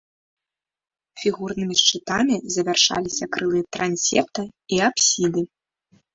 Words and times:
Фігурнымі 1.23 1.75
шчытамі 1.81 2.35
завяршаліся 2.57 3.29
крылы 3.37 3.61
трансепта 3.79 4.41
і 4.77 4.83
апсіды. 4.89 5.41